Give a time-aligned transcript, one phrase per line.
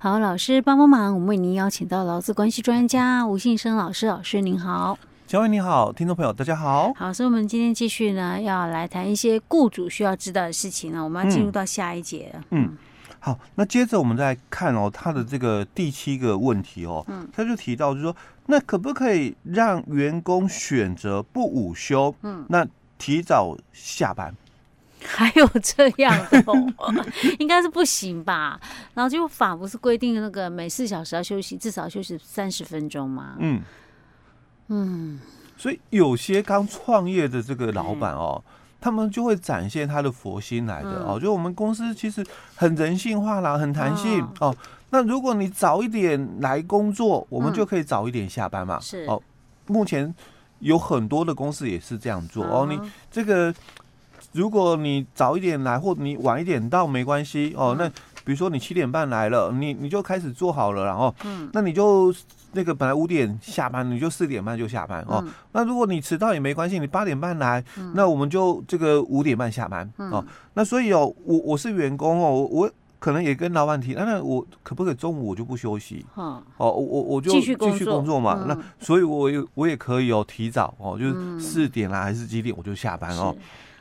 [0.00, 4.96] 好，老师帮帮忙，我们为您邀请到劳资关系专家吴信生老师，老师您好。
[5.26, 6.92] 小伟你好，听众朋友大家好。
[6.94, 11.02] 好，所以我们今天继续呢，要来谈一些雇主需要知道的事情呢。
[11.02, 12.32] 我们要进入到下一节。
[12.50, 12.62] 嗯。
[12.62, 12.78] 嗯
[13.18, 18.14] 好，那接着我们再看哦，他的这个第七个问题哦，嗯，他就提到就是说，
[18.46, 22.14] 那可不可以让员工选择不午休？
[22.22, 22.64] 嗯，那
[22.96, 24.32] 提早下班？
[25.06, 26.54] 还有这样的哦，
[27.38, 28.60] 应该是不行吧？
[28.94, 33.36] 然后就法不是规定那个每四小时要休息，至少休息三十分钟吗？
[33.38, 33.62] 嗯
[34.68, 35.20] 嗯，
[35.56, 38.42] 所以有些刚创业的这个老板哦。
[38.46, 44.56] 嗯他们就会展现他的佛心来的哦，就我们公司其实很人性化啦，很弹性哦。
[44.90, 48.78] 那如果你早一点来工作，我们就可以早一点下班嘛。
[48.78, 49.20] 是哦，
[49.66, 50.14] 目前
[50.60, 52.68] 有很多的公司也是这样做哦。
[52.70, 52.80] 你
[53.10, 53.52] 这个，
[54.32, 57.74] 如果你早一点来，或你晚一点到没关系哦。
[57.78, 57.88] 那
[58.24, 62.14] 比如说你七点半来了，你你就开始做好了，然后嗯，那你就。
[62.52, 65.22] 那个本来五点下班，你就四点半就下班哦。
[65.52, 70.24] 那如果你迟到也没关系，你八点半来，那我们就这个五点半下班哦。
[70.54, 76.06] 那所以哦，我我是员工哦，我可能也跟老板提，那我可不可以中午我就不休息？
[76.14, 78.46] 哦，我我我就继续工作嘛。
[78.48, 83.36] 那所以我也我也可以哦，提早哦，就是四点啦还是几点我就下班哦。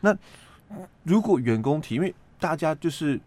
[0.08, 3.19] 那如果员工提，因为大家就是。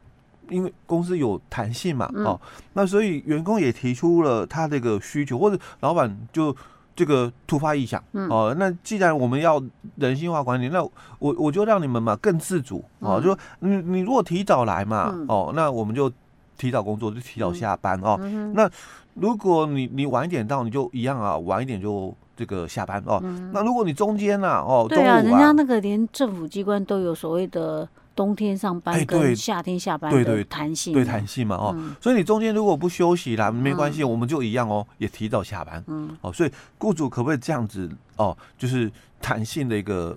[0.48, 2.41] 因为公司有弹性嘛，哦，
[2.73, 6.53] 那所以员工也提出了他这个需求，或者老板就
[6.97, 9.62] 这个突发异想，哦，那既然我们要
[9.95, 10.83] 人性化管理，那
[11.20, 16.12] 我我就让你们嘛更自主，哦，就说你你如果提早来嘛，哦，那我们就
[16.61, 18.19] 提早工作，就提早下班哦。
[18.55, 18.70] 那
[19.14, 23.19] 如果你你晚一点到，你就一样啊，晚一点就这个下班哦。
[23.52, 27.89] 那如果你中间啊，哦，对啊，人家那个连政府机关都有所谓的。
[28.12, 35.83] 冬天上班跟夏天下班对弹性，对弹性嘛哦，所以你中间如果不休息啦，没关系，我们就一样哦，也提早下班。
[35.86, 38.36] 嗯，哦，所以雇主可不可以这样子哦？
[38.58, 40.14] 就是弹性的一个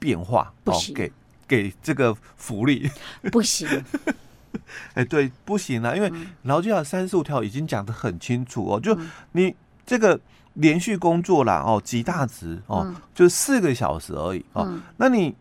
[0.00, 1.12] 变化，不行，给
[1.46, 2.90] 给这个福利
[3.30, 3.68] 不行。
[4.94, 6.12] 哎，对，不行啊，因为
[6.42, 8.98] 劳基法三十五条已经讲得很清楚哦，就
[9.32, 9.54] 你
[9.84, 10.18] 这个
[10.54, 15.34] 连续工作啦哦，极大值哦，就四个小时而已哦，那你。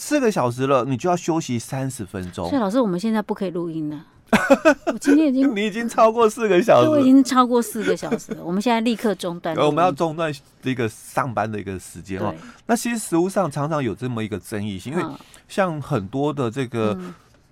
[0.00, 2.48] 四个小时了，你就要休息三十分钟。
[2.48, 4.06] 所以老师，我们现在不可以录音了。
[4.86, 8.44] 我今天已经， 你已经超过四个小时，我已经超过四个小时了。
[8.44, 9.56] 我们现在立刻中断。
[9.56, 12.32] 我们要中断这个上班的一个时间哦。
[12.66, 15.04] 那其实实务上常常有这么一个争议性，因为
[15.48, 16.96] 像很多的这个，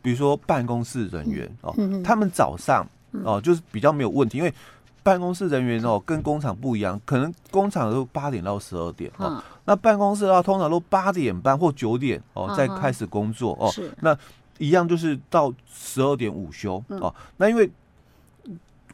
[0.06, 1.74] 比如说办公室人员哦，
[2.04, 2.86] 他们早上
[3.24, 4.54] 哦就是比较没有问题，因为。
[5.02, 13.72] 办公室人员哦，跟工厂不一样，可能工厂都八点到十二点哦，那办公室的话，通常都八点半或九点哦，再开始工作哦。
[14.00, 14.18] 那
[14.58, 17.14] 一样就是到十二点午休哦。
[17.36, 17.70] 那因为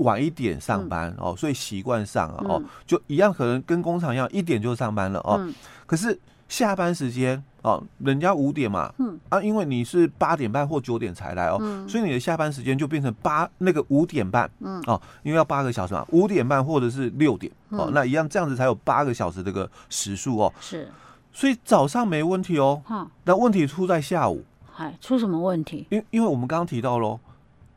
[0.00, 5.42] 晚一点上班哦，所以习惯上啊哦，就一样，可能跟工厂一样，一点就上班了哦。
[5.86, 6.18] 可是
[6.52, 7.42] 下班时间。
[7.62, 9.18] 哦，人家五点嘛，嗯。
[9.28, 14.82] 啊，因为你是八点半或九点才来哦，嗯、所以你的下班时间就变成八那个五点半，嗯。
[14.88, 20.90] 哦，因为要八个小时嘛，五点半或者是六点，嗯、哦，那一样这样子才有八个小时这个时数哦，是，
[21.32, 24.44] 所以早上没问题哦，哈，那问题出在下午，
[24.76, 25.86] 哎，出什么问题？
[25.90, 27.20] 因因为我们刚刚提到喽，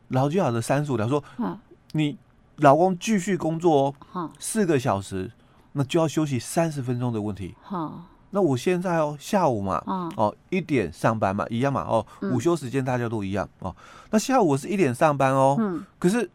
[0.08, 1.60] 劳基法的三十五条说，啊，
[1.92, 2.18] 你
[2.56, 5.32] 老公继续工作哦，哈，四个小时，
[5.74, 8.06] 那就要休息三十分钟的问题，哈。
[8.36, 9.82] 那我现在哦，下午嘛，
[10.18, 13.74] 哦，一点上班嘛，一样嘛，哦，午休时间大家都一样哦。
[14.12, 16.30] 那下午我是一点上班哦，嗯，可是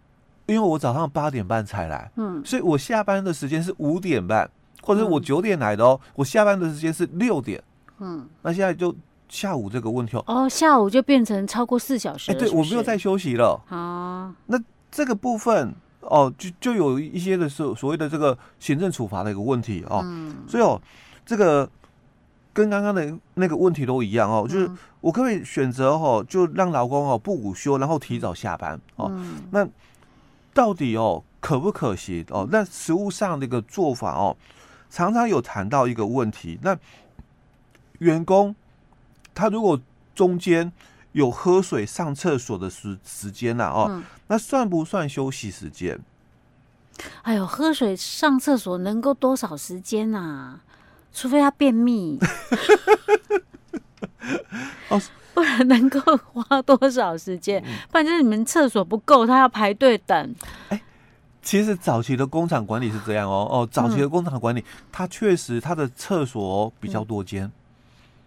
[0.47, 4.51] 因为我早上八点半才来，嗯，所以我下班的时间是五点半，
[4.81, 7.63] 或者我九点来的哦，我下班的时间是六点，
[7.99, 8.97] 嗯，那现在就
[9.29, 14.59] 下午这个问题哦，哦，下午就变成超过四小时，哎，对，我没有再休息了，啊，那
[14.91, 20.03] 这个部分哦，就就有一些的所所谓的这个行政处罚的一个问题哦，
[20.49, 20.81] 所以哦，
[21.27, 21.69] 这个。
[22.61, 29.11] 跟刚刚的那个问题都一样哦，就是我可不可以选择哦，就让老公哦不午休，然后提早下班哦。
[29.51, 29.67] 那
[30.53, 32.47] 到底哦可不可行哦？
[32.51, 34.37] 那实物上的一个做法哦，
[34.91, 36.59] 常常有谈到一个问题。
[36.63, 36.77] 那
[37.99, 38.55] 员工
[39.35, 39.81] 他如果
[40.15, 40.71] 中间
[41.13, 45.99] 有喝水、上厕所的时时间呐哦，那算不算休息时间？
[47.23, 50.61] 哎呦，喝水、上厕所能够多少时间啊？
[51.13, 52.19] 除非他便秘，
[54.89, 55.01] 哦，
[55.35, 56.01] 不然能够
[56.33, 57.63] 花多少时间？
[57.91, 60.35] 不然就是你们厕所不够，他要排队等。
[60.69, 60.81] 哎，
[61.43, 67.51] 其实早期的工厂管理是这样哦，哦，早期的工厂管理，它确实它的厕所比较多间，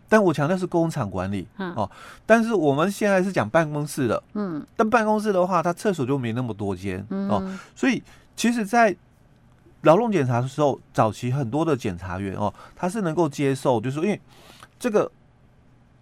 [0.09, 1.89] 但我强调是工厂管理、嗯、哦。
[2.25, 7.59] 但是我们现在是讲办公室的，嗯，但办公室的话，它厕所就没那么多间、嗯、哦。
[7.75, 8.03] 所以
[8.35, 8.95] 其实，在
[9.83, 14.19] 劳动检查的时候，早期很多的检查员哦，他是能够接受，就是说因为
[14.77, 15.09] 这个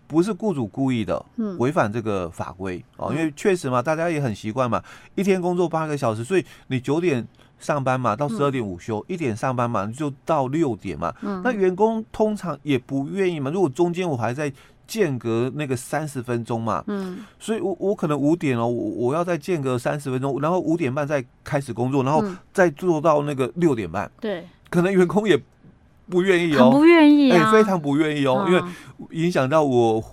[0.08, 1.24] 不是雇主故意的，
[1.60, 3.12] 违反这个法规哦。
[3.14, 4.82] 因为确实嘛，大家也很习惯嘛，
[5.14, 7.28] 一天工作八个小时，所以你九点。
[7.62, 11.14] 上班嘛，到十二点午休，一、嗯、点上班嘛，就到六点嘛。
[11.22, 13.52] 嗯、那员工通常也不愿意嘛。
[13.52, 14.52] 如果中间我还在
[14.92, 22.22] 间隔那个三十分钟嘛，嗯，所以我我可能五点哦，我我要再间隔三十分钟，然后五点半再开始工作，然后
[22.52, 24.12] 再做到那个六点半。
[24.20, 25.42] 对、嗯，可能员工也
[26.10, 30.04] 不愿意哦，不愿意啊、欸，非常不愿意哦，嗯、因为影响到我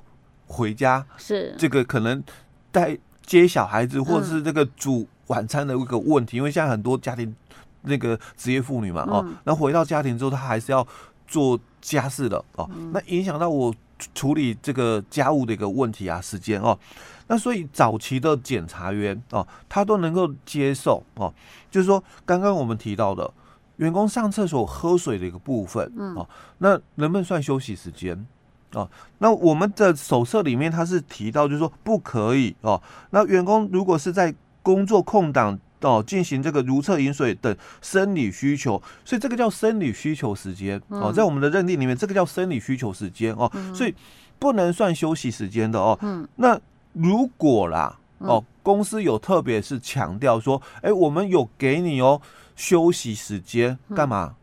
[0.47, 1.55] 回家是。
[1.59, 2.23] 这个可能
[2.71, 2.97] 带
[3.27, 5.01] 接小孩子，或者是这个煮。
[5.01, 7.37] 嗯晚餐的一个问题，因为现在很多家庭
[7.83, 10.87] 那个职业妇女嘛，哦，那回到家庭之后，她还是要
[11.27, 13.71] 做家事的哦，那影响到我
[14.15, 16.79] 处理这个家务的一个问题啊，时间哦，
[17.27, 21.33] 那所以早期的检察员哦，他都能够接受哦，
[21.71, 23.31] 就是说刚刚我们提到的
[23.77, 26.29] 员工上厕所喝水的一个部分哦，
[26.59, 28.27] 那能不能算休息时间？
[28.73, 32.81] 哦，那我们的手册里面他是提到，就是说不可以哦，
[33.11, 43.95] 那员工如果是在工作空档哦，进行这个如厕饮水等生理需求，所以这个叫生理需求时间哦，在我们的认定里面，这个叫生理需求时间哦，所以
[44.39, 45.99] 不能算休息时间的哦。
[46.03, 46.59] 嗯那
[46.93, 52.21] 如果啦哦，公司有特别是强调说，哎，我们有给你哦
[52.57, 54.35] 休息时间干嘛？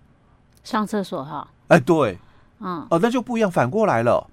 [0.64, 1.48] 上厕所哈？
[1.68, 2.18] 哎，对，
[2.60, 4.26] 嗯，哦，那就不一样，反过来了。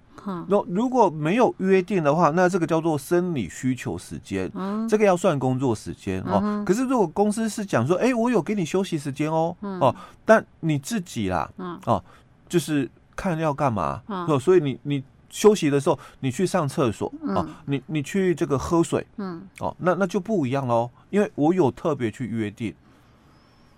[0.48, 6.40] 那如果没有约定的话，那这个叫做生理需求时间，嗯、这个要算工作时间哦。
[6.42, 9.94] 嗯、可是如果公司是讲说，哎、欸，我有给你休息时间哦，嗯、哦，
[10.24, 12.02] 但你自己啦，嗯、哦，
[12.48, 22.72] 就是看要干嘛，哦、嗯，所以你你休息的时候，你去上厕所，嗯、哦，你你去这个喝水，嗯，哦，那那就不一样喽，因为我有特别去约定。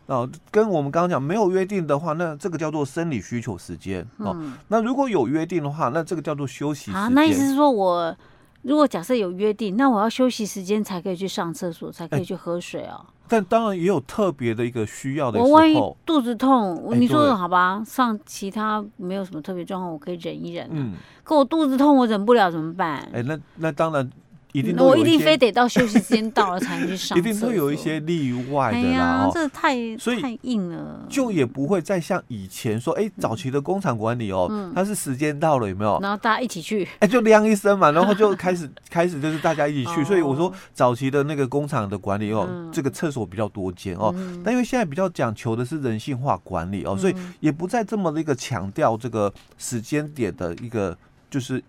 [0.07, 4.33] 哦，跟我们刚刚讲没有约定的话，那这个叫做生理需求时间哦。
[4.35, 7.01] 嗯、那如果有约定的话，那这个叫做休息时间。
[7.01, 8.15] 啊，那意思是说我
[8.63, 13.01] 如果假设有约定，那我要休息时间才可以去上厕所，才可以去喝水哦。
[13.01, 15.49] 欸、但当然也有特别的一个需要的时候。
[15.49, 15.75] 我万一
[16.05, 17.79] 肚子痛，你说的好吧？
[17.79, 20.71] 欸、上其他没有什么特别状况，我可以忍一忍、啊。
[20.73, 20.93] 嗯。
[21.23, 22.99] 可我肚子痛，我忍不了怎么办？
[23.13, 24.11] 哎、欸，那那当然。
[24.55, 27.19] 一定我一定非得到休息时间到了才能去上。
[27.19, 29.29] 一定会有一些例外的啦。
[29.35, 35.99] 这太所以太硬了，就也不会再像以前说，哎，早期的工厂管理哦，它是时间到了有没有？
[36.01, 40.05] 然后大家一起去，哎，就亮一声嘛，然后就开始开始就是大家一起去。
[40.07, 44.15] 所以我说早期的那个工厂的管理哦，这个厕所比较多间哦，
[44.45, 50.97] 但因为现在比较讲求的是人性化管理哦，所以也不再这么的一个强调这个时间点的一个
[51.29, 51.61] 就是。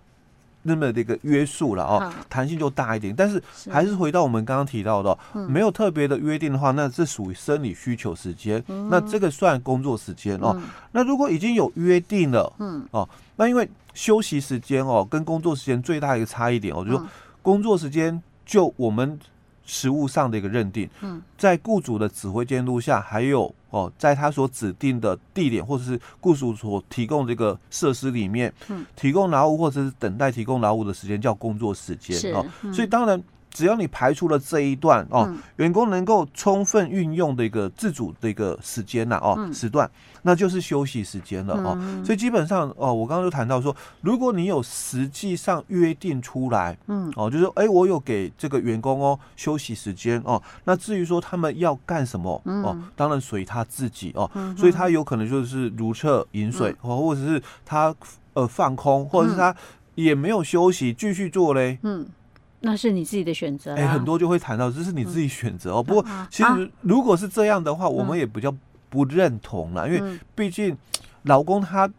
[0.66, 3.42] 那么的一个约束了哦，弹性就大一点，但是
[3.72, 5.18] 还是回到我们刚刚提到的，
[5.48, 10.60] 没有特别的约定的话，那是属于生理需求时间，那这个算工作时间哦。
[10.92, 12.86] 那如果已经有约定了，嗯。
[12.92, 13.08] 哦，
[13.38, 17.08] 那因为休息时间哦跟工作时间最大一个差异点哦，就是说
[17.42, 19.20] 工作时间就我们。
[19.66, 20.90] 实务上的一个认定，
[21.38, 28.54] 在雇主的指挥监督下，还有哦，在他所指定的地点或者是雇主所提供这个设施里面，
[28.96, 33.22] 提供劳务或者是等待提供劳务的时间叫工作时间哦，所以当然。
[33.56, 39.90] 只要你排除了这一段哦，员工能够充分运用的一个自主的一个时间呐哦时段，
[40.24, 41.80] 那就是休息时间了哦。
[42.04, 47.10] 所以基本上哦，我刚刚就谈到说，如果你有实际上约定出来，嗯。
[47.16, 57.96] 哦，就是说哎，我有给这个员工哦休息时间哦，那至于说他们要干什么哦，当然随他自己哦，所以他有可能就是如厕饮水哦，或者是他
[58.34, 59.56] 呃放空，或者是他
[59.96, 62.06] 也没有休息继续做嘞，嗯。
[62.66, 63.76] 那是你自己的选择。
[63.76, 65.82] 哎，很多就会谈到这是你自己选择哦。
[65.84, 68.54] 不过其实如果是这样的话，我们也比较
[68.90, 70.76] 不认同了，因为毕竟
[71.24, 71.90] 老公他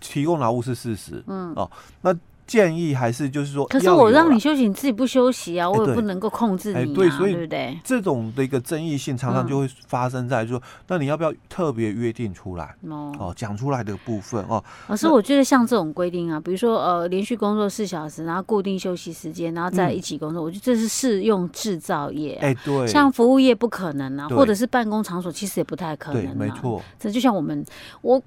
[0.00, 2.16] 提供劳务是事实，嗯哦，那。
[2.50, 7.78] 建议还是就是说，可是我让你休息，你自己不休息啊，我也不能够控制你啊，对不对？
[7.84, 12.74] 这种的一个争议性常常就会发生在说，那你要不要特别约定出来？
[12.88, 14.60] 哦，讲出来的部分哦。
[14.88, 22.34] 老师，我觉得像这种规定啊，比如说呃，连续工作四小时，然后固定休息时间，然后在一起工作，我觉得这是适用制造业。
[22.42, 26.36] 哎，对，像服务业不可能啊，或者是办公场所，其实也不太可能。
[26.36, 27.64] 没错，这就像我们，
[28.02, 28.20] 我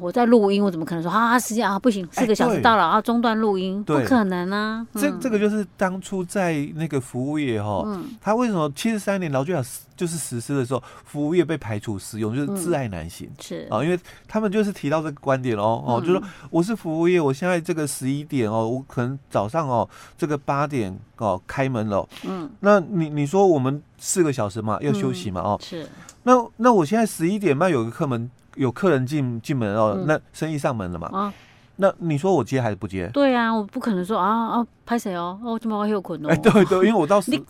[0.00, 4.86] 我在录音，我怎么可能说啊时间啊不行，四个小时到了啊中断录不可能啊！
[4.94, 9.62] 这这个就是当初在那个服务业哈，嗯，他为什么七十三年劳基法
[9.96, 13.66] 就是实施的时候，服务业被排除适用，就是自爱难行，是。
[13.70, 25.88] 啊，因为他们就是提到这个观点哦哦，就说我是服务业，我现在这个十一点哦，我可能早上哦这个八点哦开门了，嗯，那你你说我们四个小时嘛要休息嘛哦，是，
[26.22, 28.30] 那那我现在十一点半有个客门。
[28.54, 31.08] 有客人进进门哦，那生意上门了嘛？
[31.12, 31.32] 啊，
[31.80, 33.08] 那你说我接还是不接？
[33.12, 35.38] 对啊，我不可能说啊啊，拍谁哦？
[35.44, 36.28] 哦，怎么我还有困哦。
[36.28, 37.40] 哎，对对，因为我到时你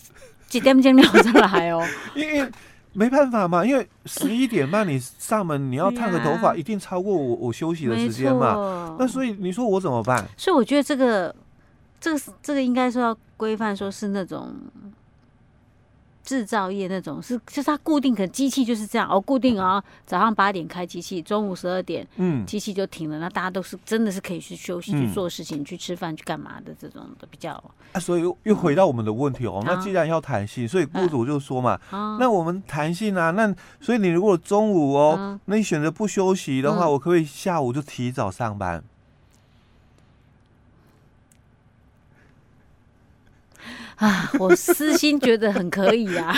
[0.47, 1.83] 几点钟了再来哦？
[2.15, 2.47] 因为
[2.93, 8.97] 没办法嘛，因为十一点半你上门，你要烫个头发，一定超过我我休息的时间嘛。
[8.99, 10.23] 那所以你说我怎么办？
[10.37, 11.35] 所以我觉得这个
[11.99, 14.55] 这个这个应该说要规范，说是那种。
[16.25, 23.19] 制造业那种是，就是它固定，可机器就是这样哦，固定哦，早上八点开机器，中午十二点，嗯，机器就停了。
[23.19, 27.53] 那大家都是真的是可以去休息、去做事情、去吃饭、去干嘛的这种的比较。
[27.93, 29.63] 啊，所以又又回到我们的问题哦。
[29.65, 31.79] 那既然要弹性，所以雇主就说嘛，
[32.19, 38.85] 那我们弹性啊，那所以你如果中午哦，那你选择不休息的话，我可不可以下午就提早上班？
[43.99, 46.33] 啊，我私心觉得很可以啊，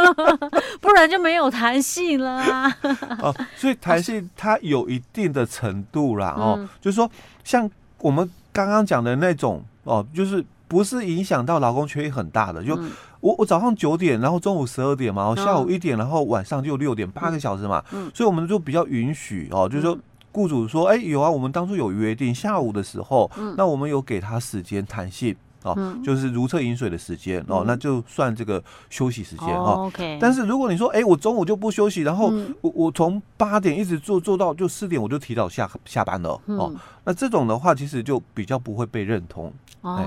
[0.80, 2.78] 不然就没有弹性了啊。
[3.20, 7.10] 哦，所以弹性它有一定的程度啦，哦，嗯、就是说
[7.42, 7.68] 像
[7.98, 12.78] 我们刚刚讲的那种哦，就是不是影响到劳工权益很大的，就
[13.20, 19.98] 我我早上九点，然后中午十二点嘛，下午一点，然后晚上就六点，八个小时嘛，嗯，所以我们就比较允许哦，就是说
[20.30, 25.34] 雇主说，哎，有啊，我们当初有约定下午的时候，嗯，那我们有给他时间弹性。
[25.62, 29.86] 哦，嗯、就是如厕饮水的时间哦，那就算这个休息时间哦。
[29.86, 30.18] OK。
[30.20, 36.72] 但是如果你说，哎、欸，我中午就不休息，然后我我从八点一直做做到就四点，我就提早下下班了、嗯、哦。
[37.04, 39.52] 那这种的话，其实就比较不会被认同。
[39.82, 39.96] 哦。
[39.96, 40.06] 欸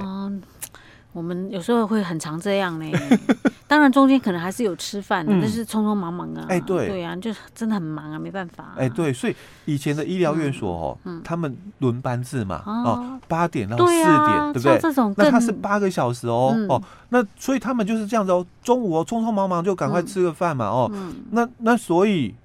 [1.16, 2.92] 我们有时候会很常这样呢，
[3.70, 6.46] 当然中间可能还是有吃饭的，但是匆匆忙忙啊。
[6.50, 8.74] 哎，对，对啊，就真的很忙啊，没办法。
[8.76, 14.04] 哎，对，所以以前的医疗院所哦，他们轮班制嘛，哦，八点到四点，
[14.52, 14.78] 对不对？
[14.78, 20.92] 这种那他是八个小时哦，哦，那所以他们就是这样子哦，中午哦，匆匆忙忙就赶快吃个饭嘛，哦，
[21.32, 22.36] 那那所以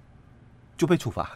[0.77, 1.29] 就被处罚。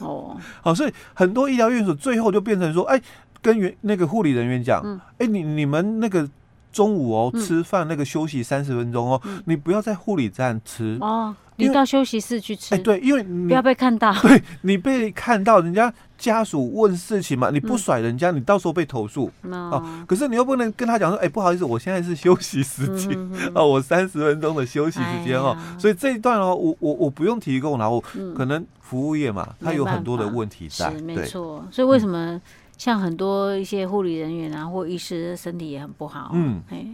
[0.00, 3.00] 哦， 好，所以很多医疗院所最后就变成说，哎，
[3.40, 4.82] 跟原那个护理人员讲，
[5.18, 6.28] 哎，你你们那个。
[6.74, 12.74] 中午哦，吃饭那个休息三十分钟哦，嗯、你不要在护理站吃哦，你到休息室去吃。
[12.74, 19.30] 哎，对，因为你不要被看到， 对你被看到，人家家属问事情嘛，你不甩人家，嗯、你到时候被投诉。
[20.08, 23.16] 可是你又不能跟他讲说，哎，不好意思，我现在是休息时间、
[23.54, 28.02] 哦， 我三十分钟的休息时间哦，哎、所以这一段哦，我我我不用提供，然后
[28.36, 31.64] 可能服务业嘛，它有很多的问题在，是没错。
[31.70, 32.40] 所以为什么？
[32.76, 36.84] 嗯像很多一些护理人员啊，或医师身体也很不好，嗯，哎，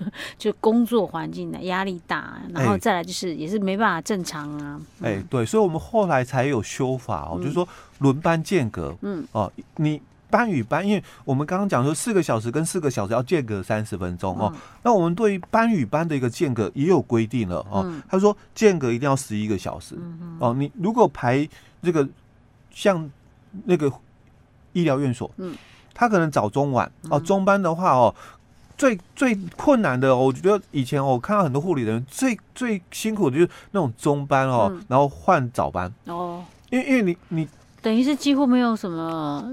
[0.38, 10.00] 就工作环境的压力大，然后再来就是也是没办法正常啊，哎，嗯、对，所以我们后来才有修法哦，嗯、就是说轮班间隔，嗯，哦，你
[10.30, 19.96] 班与班，因为我们刚刚讲说四个小时跟四个小时要间隔三十分钟哦，嗯、那我们对于班与班的一个间隔也有规定了哦，嗯、他说间隔一定要十一个小时，
[20.40, 21.46] 哦，你如果排
[21.82, 22.08] 这个
[22.70, 23.08] 像
[23.66, 23.92] 那个。
[24.76, 25.56] 医疗院所，嗯，
[25.94, 28.14] 他可能早中晚哦，中班的话哦，
[28.76, 35.90] 最最困难的，我觉得以前我看到很多护理人员最最辛苦的就是那种中班哦，然后换早班。
[36.04, 37.48] 哦，因为因为你你
[37.80, 39.50] 等于是几乎没有什么，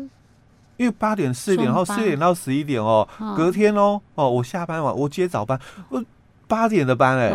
[0.76, 6.04] 因为八点四点，然后四点到十一点哦，隔天哦哦，我下班晚我接早班，我
[6.50, 7.32] 八点的班哎，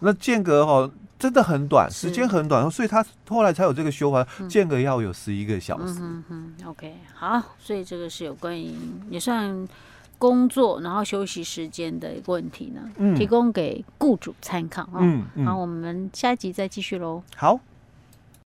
[0.00, 0.90] 那间隔哦。
[1.20, 5.98] 真的很短，时间很短，所以他后来才有这个修法，间隔要有十一个小时。
[6.00, 8.72] 嗯嗯，OK，好，所以这个是有关于
[9.10, 9.68] 也算
[10.18, 14.98] 工作然后休息时间的一个问题呢，嗯、提供给雇主参考啊。
[15.00, 17.22] 嗯，嗯好，我们下一集再继续喽。
[17.36, 17.60] 好。